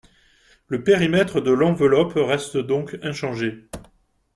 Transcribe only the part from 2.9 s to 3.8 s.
inchangé.